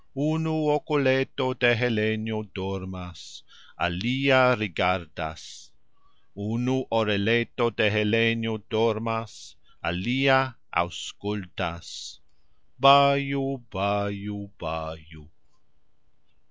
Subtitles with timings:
[0.17, 3.43] Unu okuleto de Helenjo dormas,
[3.77, 5.69] alia rigardas,
[6.35, 9.53] unu oreleto de Helenjo dormas,
[9.83, 12.17] alia auxskultas.
[12.79, 15.29] Baju, baju, baju!...